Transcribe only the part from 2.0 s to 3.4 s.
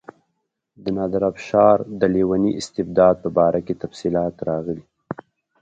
لیوني استبداد په